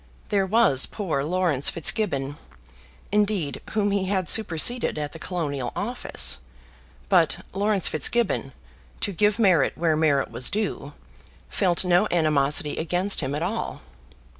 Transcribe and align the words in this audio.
There 0.29 0.47
was 0.47 0.87
poor 0.87 1.23
Laurence 1.23 1.69
Fitzgibbon, 1.69 2.37
indeed, 3.11 3.61
whom 3.73 3.91
he 3.91 4.05
had 4.05 4.27
superseded 4.27 4.97
at 4.97 5.11
the 5.13 5.19
Colonial 5.19 5.71
Office, 5.75 6.39
but 7.07 7.45
Laurence 7.53 7.87
Fitzgibbon, 7.87 8.51
to 9.01 9.11
give 9.13 9.37
merit 9.37 9.73
where 9.77 9.95
merit 9.95 10.31
was 10.31 10.49
due, 10.49 10.93
felt 11.49 11.85
no 11.85 12.07
animosity 12.09 12.77
against 12.77 13.19
him 13.19 13.35
at 13.35 13.43
all. 13.43 13.81